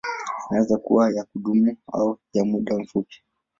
Inaweza 0.49 0.77
kuwa 0.77 1.11
ya 1.11 1.23
kudumu 1.25 1.77
au 1.93 2.19
ya 2.33 2.45
muda 2.45 2.79
mfupi. 2.79 3.23